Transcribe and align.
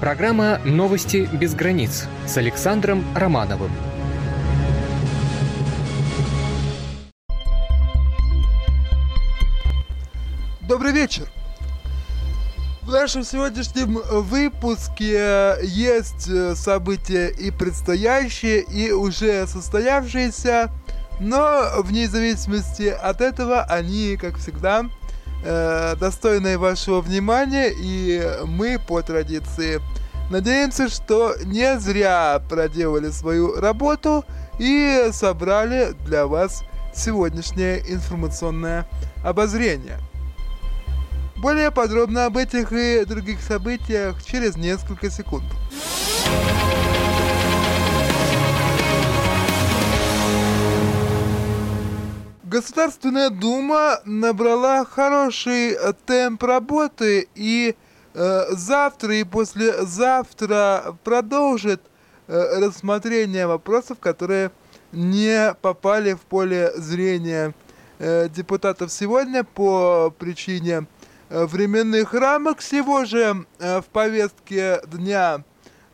Программа 0.00 0.60
«Новости 0.64 1.28
без 1.32 1.56
границ» 1.56 2.06
с 2.24 2.36
Александром 2.36 3.04
Романовым. 3.16 3.72
Добрый 10.68 10.92
вечер. 10.92 11.26
В 12.82 12.92
нашем 12.92 13.24
сегодняшнем 13.24 13.98
выпуске 14.08 15.56
есть 15.64 16.30
события 16.56 17.26
и 17.30 17.50
предстоящие, 17.50 18.60
и 18.60 18.92
уже 18.92 19.48
состоявшиеся, 19.48 20.70
но 21.18 21.82
вне 21.82 22.06
зависимости 22.06 22.84
от 22.84 23.20
этого 23.20 23.64
они, 23.64 24.16
как 24.16 24.36
всегда, 24.36 24.88
э, 25.42 26.56
вашего 26.56 27.00
внимания, 27.00 27.70
и 27.70 28.22
мы 28.46 28.78
по 28.78 29.02
традиции 29.02 29.80
надеемся, 30.30 30.88
что 30.88 31.34
не 31.44 31.78
зря 31.78 32.42
проделали 32.48 33.10
свою 33.10 33.60
работу 33.60 34.24
и 34.58 35.08
собрали 35.12 35.94
для 36.04 36.26
вас 36.26 36.64
сегодняшнее 36.94 37.82
информационное 37.88 38.86
обозрение. 39.24 39.98
Более 41.36 41.70
подробно 41.70 42.26
об 42.26 42.36
этих 42.36 42.72
и 42.72 43.04
других 43.04 43.40
событиях 43.40 44.22
через 44.24 44.56
несколько 44.56 45.08
секунд. 45.08 45.44
Государственная 52.58 53.30
Дума 53.30 54.00
набрала 54.04 54.84
хороший 54.84 55.74
э, 55.74 55.92
темп 56.06 56.42
работы 56.42 57.28
и 57.36 57.76
э, 58.14 58.44
завтра 58.50 59.14
и 59.14 59.22
послезавтра 59.22 60.96
продолжит 61.04 61.80
э, 62.26 62.58
рассмотрение 62.58 63.46
вопросов, 63.46 63.98
которые 64.00 64.50
не 64.90 65.54
попали 65.62 66.14
в 66.14 66.22
поле 66.22 66.72
зрения 66.74 67.54
э, 68.00 68.28
депутатов 68.28 68.90
сегодня 68.90 69.44
по 69.44 70.12
причине 70.18 70.88
э, 71.28 71.44
временных 71.44 72.12
рамок. 72.12 72.58
Всего 72.58 73.04
же 73.04 73.46
э, 73.60 73.80
в 73.80 73.84
повестке 73.84 74.80
дня 74.88 75.44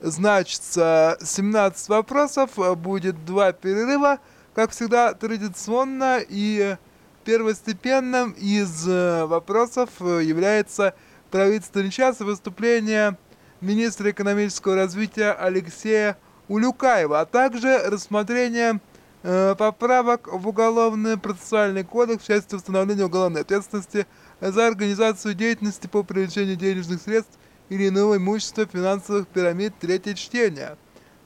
значится 0.00 1.18
17 1.22 1.90
вопросов, 1.90 2.52
будет 2.78 3.22
два 3.26 3.52
перерыва– 3.52 4.18
как 4.54 4.70
всегда, 4.70 5.14
традиционно 5.14 6.20
и 6.26 6.76
первостепенным 7.24 8.32
из 8.32 8.86
э, 8.86 9.24
вопросов 9.24 9.90
э, 10.00 10.22
является 10.22 10.94
правительственный 11.30 11.90
час 11.90 12.20
выступления 12.20 13.18
министра 13.60 14.10
экономического 14.10 14.76
развития 14.76 15.32
Алексея 15.32 16.18
Улюкаева, 16.48 17.20
а 17.20 17.26
также 17.26 17.78
рассмотрение 17.78 18.80
э, 19.22 19.54
поправок 19.58 20.28
в 20.30 20.46
Уголовный 20.46 21.18
процессуальный 21.18 21.82
кодекс 21.82 22.22
в 22.22 22.26
части 22.26 22.54
установления 22.54 23.06
уголовной 23.06 23.40
ответственности 23.40 24.06
за 24.40 24.66
организацию 24.66 25.34
деятельности 25.34 25.86
по 25.88 26.02
привлечению 26.04 26.56
денежных 26.56 27.00
средств 27.00 27.38
или 27.70 27.88
иного 27.88 28.18
имущества 28.18 28.66
финансовых 28.66 29.26
пирамид 29.26 29.74
третье 29.80 30.14
чтение. 30.14 30.76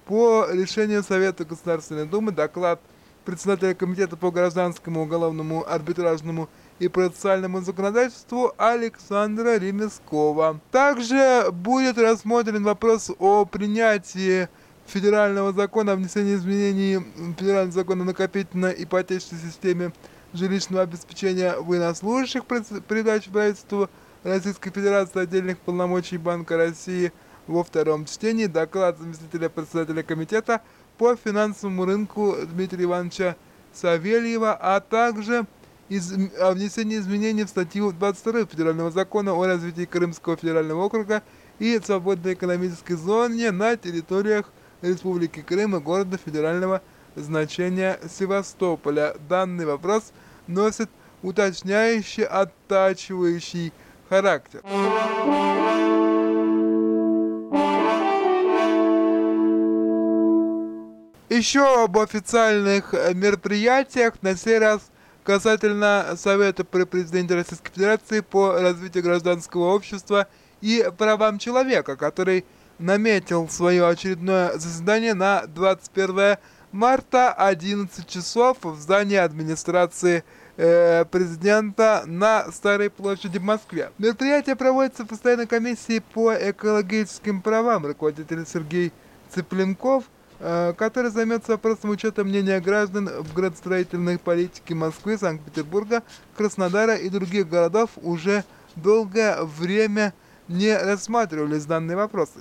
По 0.06 0.46
решению 0.50 1.02
Совета 1.02 1.44
Государственной 1.44 2.06
Думы 2.06 2.32
доклад 2.32 2.80
председателя 3.28 3.74
Комитета 3.74 4.16
по 4.16 4.30
гражданскому, 4.30 5.02
уголовному, 5.02 5.62
арбитражному 5.68 6.48
и 6.78 6.88
процессуальному 6.88 7.60
законодательству 7.60 8.54
Александра 8.56 9.58
Ремескова. 9.58 10.58
Также 10.70 11.50
будет 11.52 11.98
рассмотрен 11.98 12.64
вопрос 12.64 13.10
о 13.18 13.44
принятии 13.44 14.48
федерального 14.86 15.52
закона 15.52 15.92
о 15.92 15.96
внесении 15.96 16.36
изменений 16.36 17.04
федерального 17.38 17.72
закона 17.72 18.04
накопительной 18.04 18.74
ипотечной 18.82 19.38
системе 19.38 19.92
жилищного 20.32 20.84
обеспечения 20.84 21.54
военнослужащих 21.58 22.46
передачи 22.46 23.30
правительству 23.30 23.90
Российской 24.22 24.70
Федерации 24.70 25.20
отдельных 25.20 25.58
полномочий 25.58 26.16
Банка 26.16 26.56
России 26.56 27.12
во 27.46 27.62
втором 27.62 28.06
чтении. 28.06 28.46
Доклад 28.46 28.98
заместителя 28.98 29.50
председателя 29.50 30.02
комитета 30.02 30.62
по 30.98 31.16
финансовому 31.16 31.84
рынку 31.84 32.36
Дмитрия 32.52 32.84
Ивановича 32.84 33.36
Савельева, 33.72 34.58
а 34.60 34.80
также 34.80 35.46
из, 35.88 36.12
о 36.38 36.52
внесении 36.52 36.98
изменений 36.98 37.44
в 37.44 37.48
статью 37.48 37.92
22 37.92 38.46
Федерального 38.46 38.90
закона 38.90 39.32
о 39.32 39.46
развитии 39.46 39.84
Крымского 39.84 40.36
федерального 40.36 40.84
округа 40.84 41.22
и 41.58 41.80
свободной 41.82 42.34
экономической 42.34 42.94
зоне 42.94 43.52
на 43.52 43.76
территориях 43.76 44.50
Республики 44.82 45.40
Крым 45.40 45.76
и 45.76 45.80
города 45.80 46.18
федерального 46.18 46.82
значения 47.16 47.98
Севастополя. 48.08 49.14
Данный 49.28 49.66
вопрос 49.66 50.12
носит 50.46 50.90
уточняющий, 51.22 52.24
оттачивающий 52.24 53.72
характер. 54.08 54.62
Еще 61.38 61.84
об 61.84 61.96
официальных 61.96 62.92
э, 62.94 63.14
мероприятиях, 63.14 64.14
на 64.22 64.36
сей 64.36 64.58
раз 64.58 64.80
касательно 65.22 66.16
Совета 66.16 66.64
при 66.64 66.82
президенте 66.82 67.36
Российской 67.36 67.70
Федерации 67.72 68.20
по 68.22 68.54
развитию 68.60 69.04
гражданского 69.04 69.72
общества 69.72 70.26
и 70.60 70.84
правам 70.98 71.38
человека, 71.38 71.94
который 71.94 72.44
наметил 72.80 73.48
свое 73.48 73.86
очередное 73.86 74.58
заседание 74.58 75.14
на 75.14 75.46
21 75.46 76.38
марта 76.72 77.32
11 77.32 78.04
часов 78.08 78.56
в 78.62 78.74
здании 78.74 79.16
администрации 79.16 80.24
э, 80.56 81.04
президента 81.04 82.02
на 82.06 82.50
Старой 82.50 82.90
площади 82.90 83.38
в 83.38 83.44
Москве. 83.44 83.92
Мероприятие 83.98 84.56
проводится 84.56 85.04
в 85.04 85.06
постоянной 85.06 85.46
комиссии 85.46 86.00
по 86.00 86.34
экологическим 86.34 87.42
правам. 87.42 87.86
Руководитель 87.86 88.44
Сергей 88.44 88.92
Цыпленков– 89.32 90.02
который 90.38 91.10
займется 91.10 91.52
вопросом 91.52 91.90
учета 91.90 92.24
мнения 92.24 92.60
граждан 92.60 93.08
в 93.08 93.34
градостроительной 93.34 94.18
политике 94.18 94.74
Москвы, 94.74 95.18
Санкт-Петербурга, 95.18 96.02
Краснодара 96.36 96.94
и 96.94 97.08
других 97.08 97.48
городов 97.48 97.90
уже 97.96 98.44
долгое 98.76 99.42
время 99.42 100.14
не 100.46 100.76
рассматривались 100.76 101.64
данные 101.64 101.96
вопросы. 101.96 102.40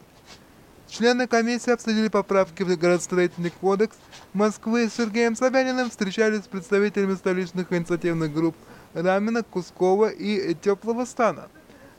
Члены 0.88 1.28
комиссии 1.28 1.72
обсудили 1.72 2.08
поправки 2.08 2.64
в 2.64 2.78
городостроительный 2.78 3.50
кодекс 3.50 3.98
Москвы 4.34 4.88
с 4.88 4.94
Сергеем 4.94 5.36
Собяниным, 5.36 5.90
встречались 5.90 6.46
с 6.46 6.48
представителями 6.48 7.16
столичных 7.16 7.74
инициативных 7.74 8.34
групп 8.34 8.56
Рамина, 8.94 9.44
Кускова 9.44 10.10
и 10.10 10.54
Теплого 10.54 11.04
Стана. 11.06 11.50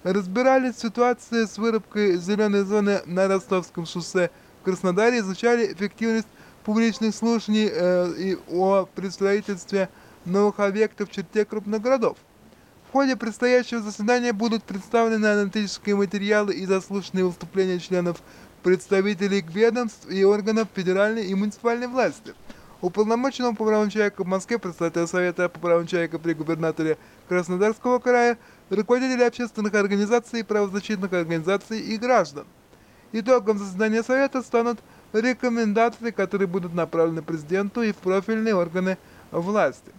Разбирались 0.04 0.78
ситуации 0.78 1.44
с 1.44 1.58
вырубкой 1.58 2.16
зеленой 2.16 2.62
зоны 2.62 3.02
на 3.04 3.28
Ростовском 3.28 3.84
шоссе 3.84 4.30
Краснодаре 4.64 5.20
изучали 5.20 5.72
эффективность 5.72 6.28
публичных 6.64 7.14
слушаний 7.14 7.70
э, 7.72 8.12
и 8.18 8.38
о 8.50 8.86
представительстве 8.86 9.88
новых 10.24 10.60
объектов 10.60 11.08
в 11.08 11.12
черте 11.12 11.44
крупных 11.44 11.80
городов. 11.80 12.18
В 12.88 12.92
ходе 12.92 13.16
предстоящего 13.16 13.80
заседания 13.82 14.32
будут 14.32 14.64
представлены 14.64 15.26
аналитические 15.26 15.96
материалы 15.96 16.54
и 16.54 16.66
заслушанные 16.66 17.26
выступления 17.26 17.78
членов 17.78 18.22
представителей 18.62 19.44
ведомств 19.46 20.08
и 20.10 20.24
органов 20.24 20.68
федеральной 20.74 21.26
и 21.26 21.34
муниципальной 21.34 21.86
власти. 21.86 22.34
Уполномоченного 22.80 23.54
по 23.54 23.64
правам 23.64 23.90
человека 23.90 24.22
в 24.22 24.26
Москве, 24.26 24.58
председателя 24.58 25.06
Совета 25.06 25.48
по 25.48 25.58
правам 25.58 25.86
человека 25.86 26.18
при 26.18 26.32
губернаторе 26.32 26.96
Краснодарского 27.28 27.98
края, 27.98 28.38
руководители 28.70 29.22
общественных 29.22 29.74
организаций, 29.74 30.44
правозащитных 30.44 31.12
организаций 31.12 31.80
и 31.80 31.96
граждан. 31.96 32.46
Итогом 33.12 33.58
заседания 33.58 34.02
Совета 34.02 34.42
станут 34.42 34.80
рекомендации, 35.12 36.10
которые 36.10 36.46
будут 36.46 36.74
направлены 36.74 37.22
президенту 37.22 37.82
и 37.82 37.92
в 37.92 37.96
профильные 37.96 38.54
органы 38.54 38.98
власти. 39.30 39.92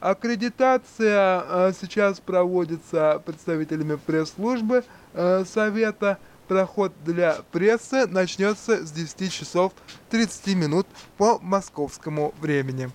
Аккредитация 0.00 1.44
э, 1.46 1.72
сейчас 1.78 2.20
проводится 2.20 3.22
представителями 3.24 3.96
пресс-службы 3.96 4.84
э, 5.12 5.44
Совета. 5.44 6.18
Проход 6.48 6.92
для 7.04 7.36
прессы 7.52 8.08
начнется 8.08 8.84
с 8.84 8.90
10 8.90 9.32
часов 9.32 9.72
30 10.08 10.56
минут 10.56 10.86
по 11.16 11.38
московскому 11.38 12.34
времени. 12.40 12.90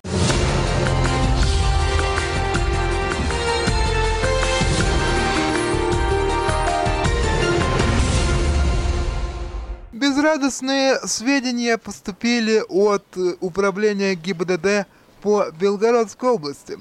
Безрадостные 10.36 10.98
сведения 11.06 11.78
поступили 11.78 12.62
от 12.68 13.04
э, 13.16 13.36
управления 13.40 14.14
ГИБДД 14.14 14.86
по 15.22 15.46
Белгородской 15.58 16.28
области. 16.28 16.78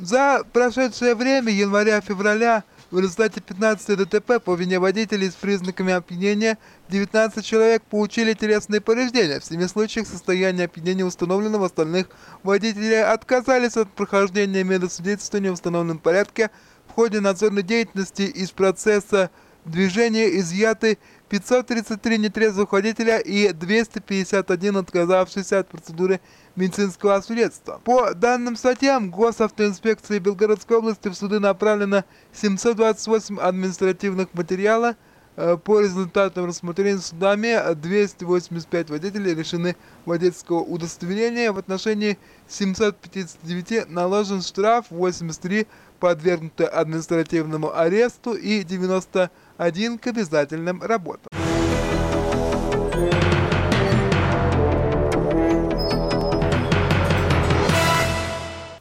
За 0.00 0.44
прошедшее 0.52 1.16
время, 1.16 1.50
января-февраля 1.52 2.62
В 2.92 3.00
результате 3.00 3.40
15 3.40 3.98
ДТП 3.98 4.40
по 4.44 4.54
вине 4.54 4.78
водителей 4.78 5.28
с 5.28 5.34
признаками 5.34 5.92
опьянения 5.92 6.56
19 6.88 7.44
человек 7.44 7.82
получили 7.82 8.34
телесные 8.34 8.80
повреждения. 8.80 9.40
В 9.40 9.44
7 9.44 9.66
случаях 9.66 10.06
состояние 10.06 10.66
опьянения 10.66 11.04
установлено, 11.04 11.58
в 11.58 11.64
остальных 11.64 12.06
водители 12.44 12.94
отказались 12.94 13.76
от 13.76 13.90
прохождения 13.90 14.62
медосвидетельствования 14.62 15.50
в 15.50 15.54
установленном 15.54 15.98
порядке. 15.98 16.50
В 16.86 16.92
ходе 16.92 17.18
надзорной 17.18 17.64
деятельности 17.64 18.22
из 18.22 18.52
процесса 18.52 19.30
движения 19.64 20.38
изъяты 20.38 20.98
533 21.30 22.18
нетрезвых 22.18 22.72
водителя 22.72 23.18
и 23.18 23.52
251 23.52 24.76
отказавшихся 24.76 25.60
от 25.60 25.68
процедуры 25.68 26.20
медицинского 26.56 27.20
средства. 27.20 27.80
По 27.84 28.14
данным 28.14 28.56
статьям 28.56 29.10
Госавтоинспекции 29.10 30.18
Белгородской 30.18 30.78
области 30.78 31.08
в 31.08 31.14
суды 31.14 31.38
направлено 31.38 32.04
728 32.32 33.38
административных 33.38 34.34
материалов. 34.34 34.96
Э, 35.36 35.56
по 35.56 35.80
результатам 35.80 36.46
рассмотрения 36.46 36.98
судами 36.98 37.74
285 37.74 38.90
водителей 38.90 39.32
лишены 39.32 39.76
водительского 40.04 40.58
удостоверения. 40.58 41.52
В 41.52 41.58
отношении 41.58 42.18
759 42.48 43.88
наложен 43.88 44.42
штраф, 44.42 44.86
83 44.90 45.68
подвергнуты 46.00 46.64
административному 46.64 47.76
аресту 47.76 48.32
и 48.32 48.64
91 48.64 49.98
к 49.98 50.06
обязательным 50.06 50.82
работам. 50.82 51.28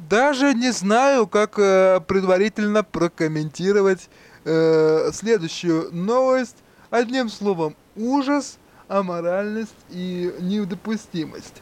Даже 0.10 0.56
не 0.56 0.72
знаю, 0.72 1.28
как 1.28 1.60
э, 1.60 2.00
предварительно 2.08 2.84
прокомментировать 2.84 4.10
э, 4.44 5.12
следующую 5.14 5.94
новость. 5.94 6.56
Одним 6.90 7.30
словом, 7.30 7.76
ужас, 7.96 8.58
аморальность 8.88 9.76
и 9.92 10.34
недопустимость. 10.40 11.62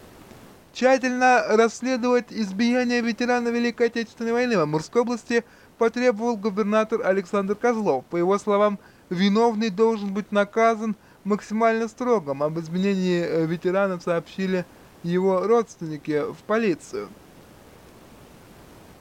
Тщательно 0.78 1.44
расследовать 1.48 2.28
избиение 2.30 3.02
ветерана 3.02 3.50
Великой 3.50 3.88
Отечественной 3.88 4.32
войны 4.32 4.58
в 4.58 4.62
Амурской 4.62 5.02
области 5.02 5.44
потребовал 5.80 6.38
губернатор 6.38 7.02
Александр 7.04 7.56
Козлов. 7.56 8.06
По 8.06 8.18
его 8.18 8.38
словам, 8.38 8.78
виновный 9.10 9.72
должен 9.72 10.14
быть 10.14 10.32
наказан 10.32 10.96
максимально 11.24 11.88
строгом. 11.88 12.44
Об 12.44 12.60
изменении 12.60 13.24
э, 13.24 13.48
ветеранов 13.48 14.04
сообщили 14.04 14.68
его 15.02 15.48
родственники 15.48 16.32
в 16.32 16.44
полицию. 16.46 17.10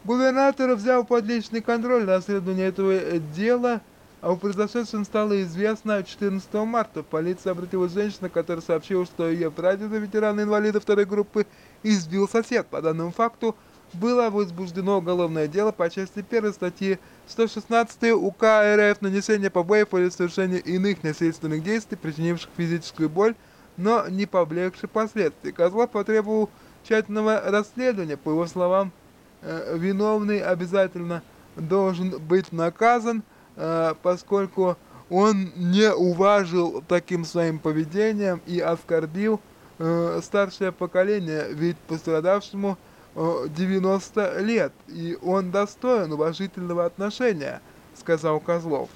Губернатор 0.04 0.74
взял 0.76 1.04
под 1.04 1.26
личный 1.26 1.60
контроль 1.60 2.06
расследование 2.06 2.68
этого 2.68 2.92
э, 2.92 3.18
дела, 3.36 3.82
о 4.26 4.36
произошедшем 4.36 5.04
стало 5.04 5.42
известно 5.42 6.02
14 6.02 6.52
марта. 6.54 7.02
В 7.02 7.06
полицию 7.06 7.52
обратилась 7.52 7.92
женщина, 7.92 8.28
которая 8.28 8.62
сообщила, 8.62 9.04
что 9.06 9.28
ее 9.28 9.50
прадеда, 9.50 9.96
ветерана 9.98 10.42
инвалида 10.42 10.80
второй 10.80 11.04
группы, 11.04 11.46
избил 11.82 12.28
сосед. 12.28 12.66
По 12.66 12.82
данному 12.82 13.12
факту 13.12 13.54
было 13.92 14.28
возбуждено 14.30 14.98
уголовное 14.98 15.46
дело 15.46 15.72
по 15.72 15.88
части 15.88 16.24
1 16.28 16.52
статьи 16.52 16.98
116 17.28 18.12
УК 18.12 18.42
РФ 18.42 19.00
«Нанесение 19.00 19.50
побоев 19.50 19.94
или 19.94 20.08
совершение 20.08 20.60
иных 20.60 21.02
насильственных 21.02 21.62
действий, 21.62 21.96
причинивших 21.96 22.50
физическую 22.56 23.08
боль, 23.08 23.34
но 23.76 24.08
не 24.08 24.26
повлекших 24.26 24.90
последствий». 24.90 25.52
Козлов 25.52 25.90
потребовал 25.90 26.50
тщательного 26.82 27.40
расследования. 27.44 28.16
По 28.16 28.30
его 28.30 28.46
словам, 28.46 28.92
Э, 29.42 29.76
виновный 29.78 30.40
обязательно 30.40 31.22
должен 31.54 32.18
быть 32.18 32.52
наказан, 32.52 33.22
поскольку 34.02 34.76
он 35.08 35.52
не 35.56 35.92
уважил 35.92 36.82
таким 36.88 37.24
своим 37.24 37.58
поведением 37.58 38.42
и 38.46 38.60
оскорбил 38.60 39.40
э, 39.78 40.20
старшее 40.22 40.72
поколение, 40.72 41.46
ведь 41.50 41.78
пострадавшему 41.78 42.76
90 43.14 44.40
лет, 44.40 44.72
и 44.88 45.16
он 45.22 45.50
достоин 45.50 46.12
уважительного 46.12 46.84
отношения, 46.84 47.62
сказал 47.98 48.40
Козлов. 48.40 48.90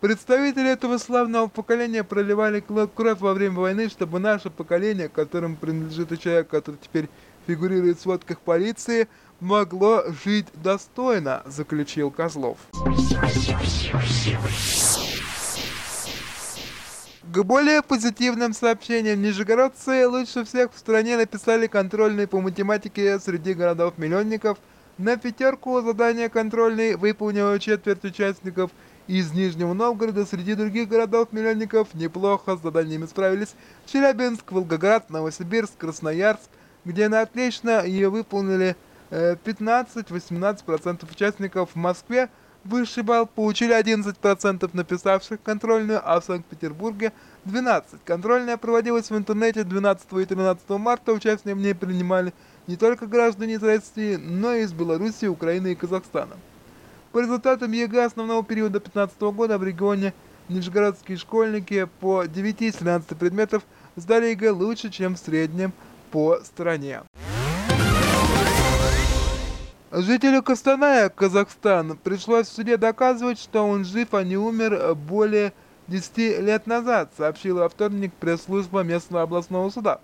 Представители 0.00 0.70
этого 0.70 0.98
славного 0.98 1.48
поколения 1.48 2.04
проливали 2.04 2.60
кровь 2.60 3.20
во 3.20 3.32
время 3.32 3.56
войны, 3.56 3.88
чтобы 3.88 4.20
наше 4.20 4.50
поколение, 4.50 5.08
которым 5.08 5.56
принадлежит 5.56 6.12
и 6.12 6.18
человек, 6.18 6.48
который 6.48 6.76
теперь 6.76 7.08
фигурирует 7.46 7.98
в 7.98 8.02
сводках 8.02 8.40
полиции, 8.40 9.08
могло 9.40 10.04
жить 10.24 10.46
достойно, 10.54 11.42
заключил 11.46 12.10
Козлов. 12.10 12.58
К 17.34 17.42
более 17.42 17.82
позитивным 17.82 18.52
сообщениям 18.52 19.20
нижегородцы 19.20 20.06
лучше 20.06 20.44
всех 20.44 20.72
в 20.72 20.78
стране 20.78 21.16
написали 21.16 21.66
контрольные 21.66 22.28
по 22.28 22.40
математике 22.40 23.18
среди 23.18 23.54
городов-миллионников. 23.54 24.58
На 24.98 25.16
пятерку 25.16 25.80
задания 25.80 26.28
контрольной 26.28 26.94
выполнила 26.94 27.58
четверть 27.58 28.04
участников 28.04 28.70
из 29.08 29.32
Нижнего 29.32 29.72
Новгорода. 29.72 30.24
Среди 30.26 30.54
других 30.54 30.88
городов-миллионников 30.88 31.88
неплохо 31.94 32.56
с 32.56 32.62
заданиями 32.62 33.06
справились 33.06 33.56
Челябинск, 33.86 34.52
Волгоград, 34.52 35.10
Новосибирск, 35.10 35.76
Красноярск, 35.76 36.48
где 36.84 37.08
на 37.08 37.22
отлично 37.22 37.84
ее 37.84 38.08
выполнили 38.10 38.76
15-18% 39.10 40.98
э, 41.02 41.06
участников 41.10 41.70
в 41.72 41.76
Москве. 41.76 42.28
Высший 42.64 43.02
балл 43.02 43.26
получили 43.26 43.78
11% 43.78 44.70
написавших 44.72 45.42
контрольную, 45.42 46.00
а 46.02 46.20
в 46.20 46.24
Санкт-Петербурге 46.24 47.12
12%. 47.44 47.98
Контрольная 48.04 48.56
проводилась 48.56 49.10
в 49.10 49.16
интернете 49.16 49.64
12 49.64 50.12
и 50.12 50.24
13 50.24 50.68
марта. 50.70 51.12
Участие 51.12 51.54
в 51.54 51.58
ней 51.58 51.74
принимали 51.74 52.32
не 52.66 52.76
только 52.76 53.06
граждане 53.06 53.54
из 53.54 53.62
России, 53.62 54.16
но 54.16 54.54
и 54.54 54.62
из 54.62 54.72
Беларуси, 54.72 55.26
Украины 55.26 55.72
и 55.72 55.74
Казахстана. 55.74 56.36
По 57.12 57.20
результатам 57.20 57.70
ЕГЭ 57.70 58.06
основного 58.06 58.42
периода 58.42 58.80
2015 58.80 59.20
года 59.36 59.58
в 59.58 59.62
регионе 59.62 60.14
нижегородские 60.48 61.16
школьники 61.18 61.86
по 62.00 62.24
9 62.24 62.62
из 62.62 62.74
13 62.74 63.16
предметов 63.16 63.62
сдали 63.94 64.30
ЕГЭ 64.30 64.50
лучше, 64.50 64.90
чем 64.90 65.14
в 65.14 65.18
среднем 65.18 65.72
по 66.14 66.38
стране. 66.44 67.02
Жителю 69.90 70.44
Костаная, 70.44 71.08
Казахстан, 71.08 71.98
пришлось 72.04 72.46
в 72.46 72.52
суде 72.52 72.76
доказывать, 72.76 73.40
что 73.40 73.66
он 73.66 73.84
жив, 73.84 74.14
а 74.14 74.22
не 74.22 74.36
умер 74.36 74.94
более 74.94 75.52
10 75.88 76.16
лет 76.40 76.68
назад, 76.68 77.10
сообщила 77.16 77.68
вторник 77.68 78.12
пресс-служба 78.20 78.84
местного 78.84 79.24
областного 79.24 79.70
суда. 79.70 79.98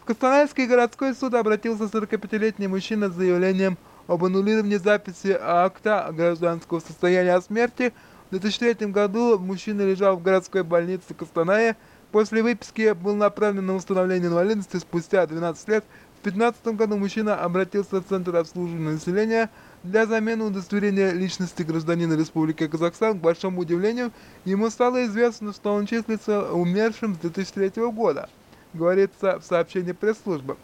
В 0.00 0.04
Костанайский 0.04 0.66
городской 0.66 1.16
суд 1.16 1.34
обратился 1.34 1.84
45-летний 1.84 2.68
мужчина 2.68 3.08
с 3.08 3.14
заявлением 3.14 3.76
об 4.06 4.24
аннулировании 4.24 4.76
записи 4.76 5.36
акта 5.40 6.10
гражданского 6.12 6.78
состояния 6.78 7.34
о 7.34 7.42
смерти. 7.42 7.92
В 8.28 8.38
2003 8.38 8.86
году 8.86 9.36
мужчина 9.40 9.82
лежал 9.82 10.14
в 10.16 10.22
городской 10.22 10.62
больнице 10.62 11.12
Костаная 11.12 11.76
После 12.12 12.42
выписки 12.42 12.92
был 12.92 13.14
направлен 13.14 13.66
на 13.66 13.74
установление 13.76 14.28
инвалидности 14.28 14.78
спустя 14.78 15.26
12 15.26 15.68
лет. 15.68 15.84
В 16.20 16.22
2015 16.24 16.76
году 16.76 16.96
мужчина 16.96 17.36
обратился 17.36 18.00
в 18.00 18.04
Центр 18.04 18.34
обслуживания 18.36 18.90
населения 18.90 19.48
для 19.84 20.06
замены 20.06 20.44
удостоверения 20.44 21.12
личности 21.12 21.62
гражданина 21.62 22.14
Республики 22.14 22.66
Казахстан. 22.66 23.18
К 23.18 23.22
большому 23.22 23.60
удивлению, 23.60 24.10
ему 24.44 24.70
стало 24.70 25.06
известно, 25.06 25.52
что 25.52 25.72
он 25.72 25.86
числится 25.86 26.52
умершим 26.52 27.14
с 27.14 27.18
2003 27.18 27.90
года, 27.92 28.28
говорится 28.74 29.38
в 29.38 29.44
сообщении 29.44 29.92
пресс-службы. 29.92 30.56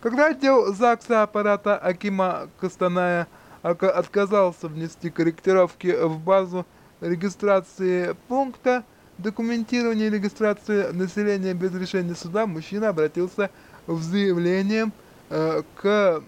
Когда 0.00 0.26
отдел 0.26 0.74
ЗАГСа 0.74 1.22
аппарата 1.22 1.76
Акима 1.76 2.48
Костаная 2.60 3.28
отказался 3.62 4.68
внести 4.68 5.10
корректировки 5.10 5.94
в 6.02 6.18
базу 6.18 6.66
регистрации 7.00 8.16
пункта, 8.26 8.84
документирования 9.18 10.06
и 10.06 10.10
регистрации 10.10 10.90
населения 10.92 11.54
без 11.54 11.74
решения 11.74 12.14
суда 12.14 12.46
мужчина 12.46 12.88
обратился 12.88 13.50
в 13.86 14.02
заявлением 14.02 14.92
э, 15.30 15.62
к 15.76 16.22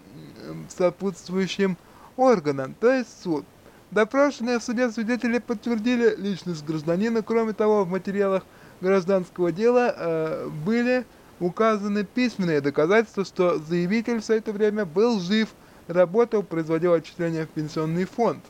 сопутствующим 0.69 1.77
органам, 2.17 2.75
то 2.79 2.93
есть 2.93 3.23
суд. 3.23 3.45
Допрошенные 3.91 4.59
в 4.59 4.65
суде 4.65 4.91
свидетели 4.91 5.39
подтвердили 5.39 6.15
личность 6.17 6.65
гражданина. 6.65 7.23
Кроме 7.23 7.53
того, 7.53 7.85
в 7.85 7.89
материалах 7.89 8.43
гражданского 8.81 9.53
дела 9.53 9.95
э, 9.97 10.49
были 10.65 11.05
указаны 11.39 12.05
письменные 12.05 12.61
доказательства, 12.61 13.25
что 13.25 13.59
заявитель 13.59 14.21
все 14.21 14.35
это 14.35 14.53
время 14.53 14.85
был 14.85 15.21
жив, 15.21 15.49
работал, 15.87 16.43
производил 16.43 16.95
отчисления 16.95 17.47
в 17.47 17.51
пенсионный 17.51 18.05
фонд. 18.05 18.45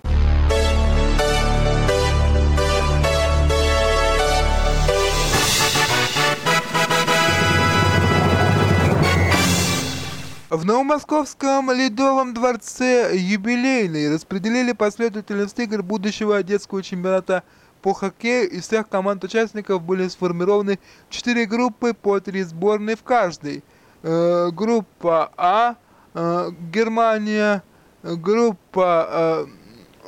В 10.48 10.64
Новомосковском 10.64 11.72
Ледовом 11.72 12.32
дворце 12.32 13.16
юбилейный 13.16 14.14
распределили 14.14 14.70
последовательность 14.70 15.58
игр 15.58 15.82
будущего 15.82 16.40
детского 16.44 16.84
чемпионата 16.84 17.42
по 17.82 17.94
хоккею. 17.94 18.48
Из 18.50 18.62
всех 18.62 18.88
команд 18.88 19.24
участников 19.24 19.82
были 19.82 20.06
сформированы 20.06 20.78
четыре 21.10 21.46
группы 21.46 21.94
по 21.94 22.20
три 22.20 22.44
сборной 22.44 22.94
в 22.94 23.02
каждой. 23.02 23.64
Э, 24.04 24.50
группа 24.52 25.32
А, 25.36 25.74
э, 26.14 26.50
Германия, 26.72 27.64
группа, 28.04 29.46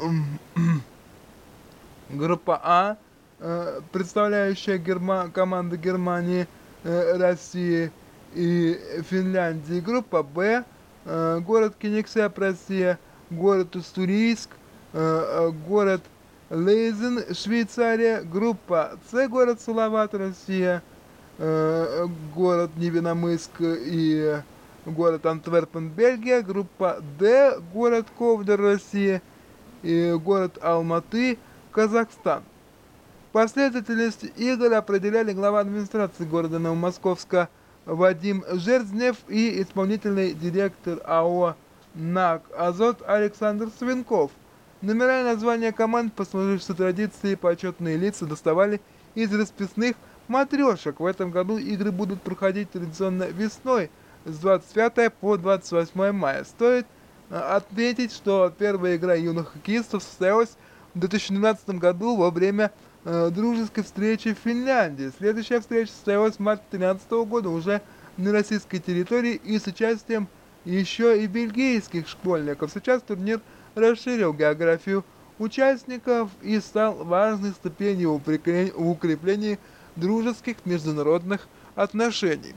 э, 0.07 0.09
группа 2.11 2.61
А, 2.62 2.97
э, 3.40 3.80
представляющая 3.90 4.78
Герма 4.78 5.33
команду 5.35 5.76
Германии, 5.76 6.47
э, 6.85 7.16
России, 7.18 7.90
и 8.35 8.78
Финляндии. 9.08 9.80
Группа 9.80 10.23
Б, 10.23 10.64
э, 11.04 11.40
город 11.40 11.75
Кенигсеп, 11.78 12.38
Россия, 12.38 12.99
город 13.30 13.76
Уссурийск, 13.76 14.50
э, 14.92 14.99
э, 14.99 15.50
город 15.66 16.02
Лейзен, 16.50 17.35
Швейцария. 17.35 18.23
Группа 18.23 18.99
С, 19.11 19.28
город 19.28 19.61
Салават, 19.61 20.14
Россия, 20.14 20.82
город 21.38 22.70
Невиномыск 22.76 23.50
и 23.61 24.40
город 24.87 25.26
Антверпен, 25.26 25.88
Бельгия. 25.90 26.42
Группа 26.42 26.99
Д, 27.18 27.61
город 27.73 28.06
Ковдер, 28.16 28.61
Россия 28.61 29.23
и 29.82 30.16
город 30.18 30.58
Алматы, 30.62 31.38
Казахстан. 31.70 32.42
Последовательность 33.32 34.25
игр 34.37 34.73
определяли 34.73 35.32
глава 35.32 35.61
администрации 35.61 36.25
города 36.25 36.58
Новомосковска 36.58 37.50
Вадим 37.88 38.45
Жерзнев 38.52 39.16
и 39.28 39.62
исполнительный 39.62 40.35
директор 40.35 41.00
АО 41.07 41.57
НАК 41.95 42.42
«Азот» 42.54 43.02
Александр 43.07 43.71
Свинков. 43.78 44.30
Номера 44.83 45.23
и 45.23 45.25
названия 45.25 45.73
команд, 45.73 46.12
послужившие 46.12 46.76
традиции, 46.76 47.35
почетные 47.35 47.97
лица 47.97 48.26
доставали 48.26 48.83
из 49.14 49.35
расписных 49.35 49.97
матрешек. 50.28 51.00
В 51.00 51.07
этом 51.07 51.30
году 51.30 51.57
игры 51.57 51.90
будут 51.90 52.21
проходить 52.21 52.71
традиционно 52.71 53.25
весной 53.25 53.90
с 54.26 54.37
25 54.37 55.14
по 55.14 55.38
28 55.38 56.12
мая. 56.12 56.45
Стоит 56.45 56.87
э, 57.30 57.38
отметить, 57.38 58.12
что 58.12 58.52
первая 58.57 58.97
игра 58.97 59.14
юных 59.14 59.54
хоккеистов 59.54 60.02
состоялась 60.02 60.59
в 60.92 60.99
2012 60.99 61.71
году 61.71 62.16
во 62.16 62.30
время 62.30 62.71
э, 63.09 63.31
дружеской 63.31 63.85
встречи 63.85 64.35
в 64.35 64.38
Финляндии. 64.38 65.11
Следующая 65.17 65.61
встреча 65.61 65.91
состоялась 65.91 66.37
в 66.37 66.41
марте 66.41 66.65
2013 66.73 67.11
года 67.27 67.49
уже 67.49 67.81
на 68.19 68.33
российской 68.33 68.79
территории 68.79 69.41
и 69.43 69.59
с 69.59 69.67
участием 69.67 70.29
еще 70.67 71.23
и 71.23 71.27
бельгийских 71.27 72.07
школьников. 72.07 72.71
Сейчас 72.75 73.00
турнир 73.00 73.41
расширил 73.75 74.35
географию 74.35 75.05
участников 75.38 76.31
и 76.43 76.61
стал 76.61 76.97
важной 77.05 77.53
ступенью 77.53 78.21
в 78.21 78.91
укреплении 78.91 79.59
дружеских 79.97 80.57
международных 80.67 81.49
отношений. 81.77 82.55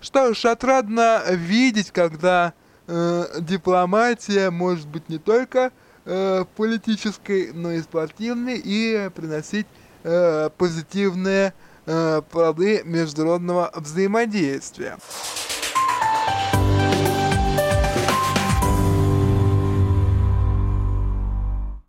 Что 0.00 0.32
ж, 0.32 0.46
отрадно 0.46 1.22
видеть, 1.28 1.90
когда 1.90 2.54
э, 2.86 3.24
дипломатия 3.40 4.50
может 4.50 4.88
быть 4.88 5.08
не 5.08 5.18
только 5.18 5.70
э, 6.04 6.44
политической, 6.56 7.52
но 7.52 7.72
и 7.72 7.82
спортивной 7.82 8.60
и 8.64 9.10
приносить 9.14 9.66
э, 10.02 10.50
позитивные 10.56 11.54
э, 11.86 12.22
плоды 12.30 12.82
международного 12.84 13.70
взаимодействия. 13.74 14.96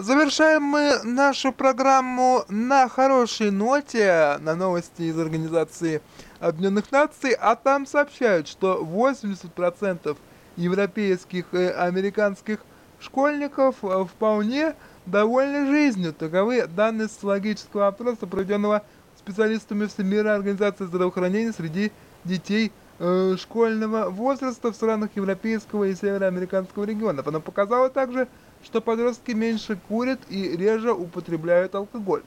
Завершаем 0.03 0.63
мы 0.63 1.01
нашу 1.03 1.53
программу 1.53 2.43
на 2.50 2.89
хорошей 2.89 3.51
ноте, 3.51 4.38
на 4.41 4.53
новости 4.53 5.03
из 5.03 5.17
Организации 5.17 6.01
Объединенных 6.41 6.91
Наций, 6.91 7.32
а 7.32 7.55
там 7.55 7.86
сообщают, 7.86 8.50
что 8.50 8.82
80% 8.84 10.17
европейских 10.58 11.53
и 11.53 11.67
американских 11.67 12.60
школьников 13.00 13.77
вполне 13.77 14.75
довольны 15.05 15.67
жизнью. 15.67 16.13
Таковы 16.13 16.67
данные 16.67 17.07
социологического 17.07 17.88
опроса, 17.88 18.27
проведенного 18.27 18.83
специалистами 19.17 19.88
Всемирной 19.88 20.36
организации 20.36 20.86
здравоохранения 20.86 21.53
среди 21.53 21.91
детей 22.24 22.72
э, 23.00 23.36
школьного 23.38 24.10
возраста 24.10 24.72
в 24.72 24.75
странах 24.75 25.12
европейского 25.15 25.86
и 25.86 25.95
североамериканского 25.95 26.83
регионов. 26.83 27.27
Она 27.27 27.39
показала 27.39 27.89
также, 27.89 28.27
что 28.63 28.81
подростки 28.81 29.31
меньше 29.31 29.77
курят 29.88 30.19
и 30.29 30.55
реже 30.55 30.91
употребляют 30.93 31.75
алкоголь. 31.75 32.24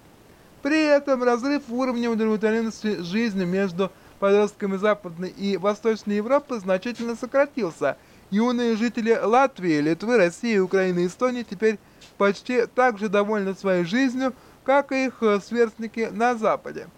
При 0.62 0.84
этом 0.84 1.22
разрыв 1.22 1.62
уровня 1.68 2.10
удовлетворенности 2.10 3.02
жизни 3.02 3.44
между 3.44 3.90
подростками 4.18 4.76
Западной 4.76 5.28
и 5.28 5.56
Восточной 5.56 6.16
Европы 6.16 6.58
значительно 6.58 7.14
сократился. 7.14 7.96
Юные 8.30 8.76
жители 8.76 9.12
Латвии, 9.12 9.80
Литвы, 9.80 10.16
России, 10.16 10.58
Украины 10.58 11.00
и 11.00 11.06
Эстонии 11.06 11.44
теперь 11.48 11.78
почти 12.18 12.66
так 12.66 12.98
же 12.98 13.08
довольны 13.08 13.54
своей 13.54 13.84
жизнью, 13.84 14.34
как 14.64 14.90
и 14.90 15.06
их 15.06 15.22
э, 15.22 15.38
сверстники 15.40 16.08
на 16.10 16.34
Западе. 16.34 16.88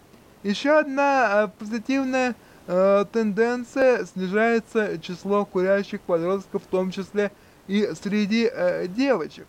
Еще 0.42 0.78
одна 0.78 1.44
э, 1.44 1.48
позитивная 1.58 2.34
э, 2.66 3.04
тенденция– 3.12 4.04
снижается 4.06 4.98
число 4.98 5.44
курящих 5.44 6.00
подростков, 6.00 6.62
в 6.62 6.66
том 6.66 6.90
числе 6.90 7.30
и 7.66 7.90
среди 8.00 8.48
э, 8.50 8.86
девочек. 8.88 9.46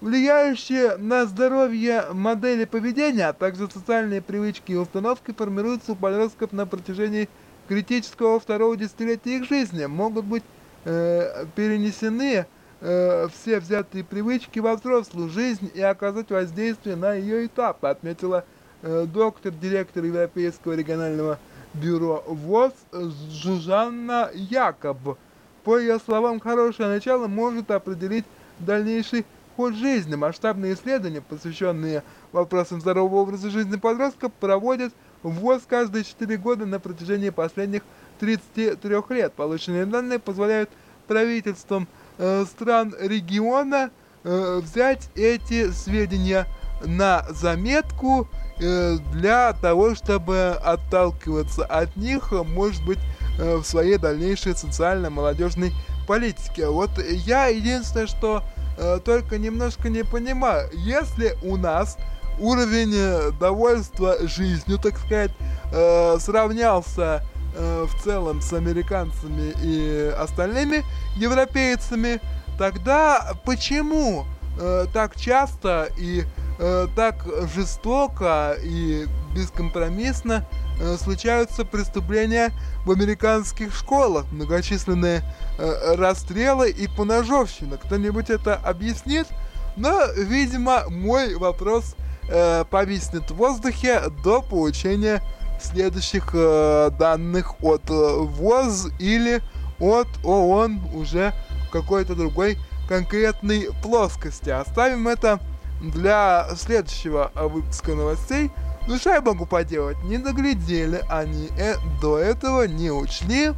Влияющие 0.00 0.96
на 0.96 1.24
здоровье 1.26 2.06
модели 2.12 2.64
поведения, 2.64 3.28
а 3.28 3.32
также 3.32 3.70
социальные 3.70 4.20
привычки 4.20 4.72
и 4.72 4.76
установки 4.76 5.32
формируются 5.32 5.92
у 5.92 5.96
подростков 5.96 6.52
на 6.52 6.66
протяжении 6.66 7.28
критического 7.68 8.40
второго 8.40 8.76
десятилетия 8.76 9.38
их 9.38 9.48
жизни, 9.48 9.86
могут 9.86 10.24
быть 10.24 10.44
э, 10.84 11.46
перенесены 11.54 12.46
э, 12.80 13.28
все 13.32 13.60
взятые 13.60 14.04
привычки 14.04 14.58
во 14.58 14.76
взрослую 14.76 15.28
жизнь 15.28 15.70
и 15.74 15.80
оказать 15.80 16.30
воздействие 16.30 16.96
на 16.96 17.14
ее 17.14 17.46
этапы, 17.46 17.88
отметила 17.88 18.44
э, 18.82 19.06
доктор, 19.06 19.52
директор 19.52 20.04
Европейского 20.04 20.74
регионального 20.74 21.38
бюро 21.74 22.22
ВОЗ 22.26 22.72
Жужанна 23.30 24.30
Якоб. 24.34 25.18
По 25.64 25.78
ее 25.78 25.98
словам, 25.98 26.40
хорошее 26.40 26.88
начало 26.88 27.26
может 27.26 27.70
определить 27.70 28.26
дальнейший 28.58 29.24
ход 29.56 29.74
жизни. 29.74 30.14
Масштабные 30.14 30.74
исследования, 30.74 31.20
посвященные 31.20 32.02
вопросам 32.32 32.80
здорового 32.80 33.22
образа 33.22 33.50
жизни 33.50 33.76
подростков, 33.76 34.32
проводят 34.32 34.92
ВОЗ 35.28 35.62
каждые 35.68 36.04
4 36.04 36.36
года 36.36 36.66
на 36.66 36.78
протяжении 36.78 37.30
последних 37.30 37.82
33 38.20 38.96
лет. 39.10 39.32
Полученные 39.32 39.86
данные 39.86 40.18
позволяют 40.18 40.70
правительствам 41.06 41.88
э, 42.18 42.44
стран 42.46 42.94
региона 43.00 43.90
э, 44.22 44.60
взять 44.62 45.08
эти 45.14 45.70
сведения 45.70 46.46
на 46.84 47.24
заметку 47.30 48.28
э, 48.60 48.96
для 49.12 49.52
того, 49.54 49.94
чтобы 49.94 50.50
отталкиваться 50.62 51.64
от 51.64 51.96
них, 51.96 52.32
может 52.32 52.84
быть, 52.84 52.98
э, 53.38 53.56
в 53.56 53.64
своей 53.64 53.98
дальнейшей 53.98 54.54
социально-молодежной 54.54 55.72
политике. 56.06 56.68
Вот 56.68 56.90
я 56.98 57.46
единственное, 57.46 58.06
что 58.06 58.42
э, 58.78 59.00
только 59.04 59.38
немножко 59.38 59.88
не 59.88 60.04
понимаю, 60.04 60.68
если 60.72 61.36
у 61.42 61.56
нас 61.56 61.96
уровень 62.38 62.92
э, 62.94 63.30
довольства 63.38 64.16
жизнью, 64.26 64.78
так 64.78 64.98
сказать, 64.98 65.30
э, 65.72 66.16
сравнялся 66.20 67.22
э, 67.54 67.86
в 67.88 68.02
целом 68.02 68.40
с 68.40 68.52
американцами 68.52 69.54
и 69.62 70.12
остальными 70.18 70.84
европейцами, 71.16 72.20
тогда 72.58 73.34
почему 73.44 74.26
э, 74.58 74.86
так 74.92 75.16
часто 75.16 75.88
и 75.96 76.24
э, 76.58 76.86
так 76.94 77.26
жестоко 77.54 78.56
и 78.62 79.06
бескомпромиссно 79.34 80.46
э, 80.80 80.96
случаются 80.96 81.64
преступления 81.64 82.52
в 82.84 82.90
американских 82.90 83.74
школах, 83.74 84.30
многочисленные 84.30 85.22
э, 85.58 85.94
расстрелы 85.96 86.70
и 86.70 86.86
поножовщина. 86.88 87.76
Кто-нибудь 87.78 88.30
это 88.30 88.54
объяснит? 88.54 89.26
Но, 89.76 90.06
видимо, 90.16 90.88
мой 90.88 91.34
вопрос 91.34 91.96
э, 92.28 92.64
повиснет 92.70 93.30
в 93.30 93.34
воздухе 93.34 94.02
до 94.22 94.42
получения 94.42 95.22
следующих 95.60 96.30
э, 96.34 96.90
данных 96.98 97.62
от 97.62 97.88
э, 97.90 98.16
ВОЗ 98.18 98.88
или 98.98 99.42
от 99.80 100.08
ООН 100.24 100.80
уже 100.94 101.32
какой-то 101.72 102.14
другой 102.14 102.58
конкретной 102.88 103.68
плоскости. 103.82 104.50
Оставим 104.50 105.08
это 105.08 105.40
для 105.80 106.48
следующего 106.56 107.32
выпуска 107.34 107.94
новостей. 107.94 108.50
Ну 108.86 108.96
что 108.98 109.10
я 109.10 109.20
могу 109.20 109.46
поделать? 109.46 109.96
Не 110.04 110.18
доглядели 110.18 111.02
они 111.08 111.48
э, 111.58 111.74
до 112.00 112.18
этого, 112.18 112.66
не 112.66 112.90
учли. 112.90 113.52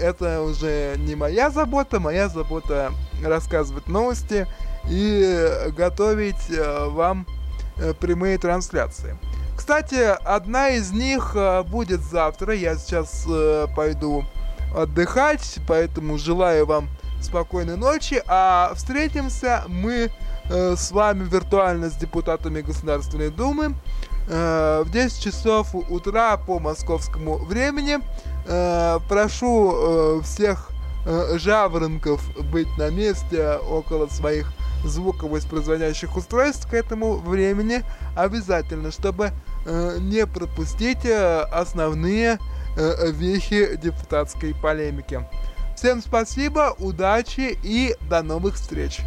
это 0.00 0.42
уже 0.42 0.94
не 0.98 1.14
моя 1.16 1.50
забота, 1.50 1.98
моя 1.98 2.28
забота 2.28 2.92
рассказывать 3.24 3.88
новости 3.88 4.46
и 4.88 5.48
готовить 5.76 6.50
э, 6.50 6.86
вам 6.88 7.26
э, 7.28 7.41
прямые 8.00 8.38
трансляции. 8.38 9.16
Кстати, 9.56 10.16
одна 10.24 10.70
из 10.70 10.90
них 10.90 11.32
э, 11.34 11.62
будет 11.62 12.00
завтра. 12.00 12.54
Я 12.54 12.76
сейчас 12.76 13.26
пойду 13.76 14.24
отдыхать, 14.74 15.58
поэтому 15.68 16.18
желаю 16.18 16.66
вам 16.66 16.88
спокойной 17.20 17.76
ночи. 17.76 18.22
А 18.26 18.72
встретимся 18.74 19.64
мы 19.68 20.10
с 20.50 20.90
вами 20.90 21.24
виртуально 21.24 21.88
с 21.90 21.94
депутатами 21.94 22.62
Государственной 22.62 23.30
Думы 23.30 23.74
в 24.26 24.86
10 24.90 25.22
часов 25.22 25.74
утра 25.74 26.36
по 26.36 26.58
московскому 26.58 27.36
времени. 27.36 27.98
Прошу 29.08 30.20
всех 30.24 30.70
жаворонков 31.34 32.20
быть 32.50 32.68
на 32.76 32.90
месте 32.90 33.56
около 33.56 34.08
своих 34.08 34.52
звуковоспроизводящих 34.84 36.16
устройств 36.16 36.68
к 36.68 36.74
этому 36.74 37.16
времени 37.16 37.84
обязательно, 38.16 38.90
чтобы 38.90 39.32
э, 39.64 39.98
не 40.00 40.26
пропустить 40.26 41.04
э, 41.04 41.42
основные 41.42 42.38
э, 42.76 43.10
вехи 43.10 43.76
депутатской 43.76 44.54
полемики. 44.54 45.26
Всем 45.76 46.00
спасибо, 46.00 46.74
удачи 46.78 47.58
и 47.62 47.96
до 48.08 48.22
новых 48.22 48.54
встреч! 48.54 49.00